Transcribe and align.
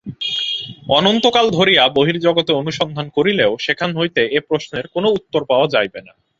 অনন্তকাল 0.89 1.45
ধরিয়া 1.49 1.83
বহির্জগতে 1.89 2.51
অনুসন্ধান 2.53 3.07
করিলেও 3.09 3.51
সেখান 3.57 3.89
হইতে 3.97 4.21
এ 4.27 4.39
প্রশ্নের 4.47 4.85
কোন 4.87 5.03
উত্তর 5.09 5.41
পাওয়া 5.45 5.67
যাইবে 5.67 5.99
না। 6.01 6.13